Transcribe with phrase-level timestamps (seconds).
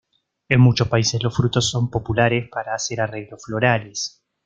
[0.49, 4.23] En muchos países los frutos son populares para hacer arreglos florales.